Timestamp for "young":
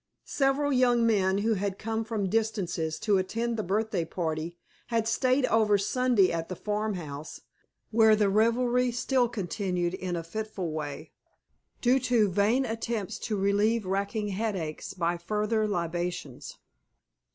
0.73-1.05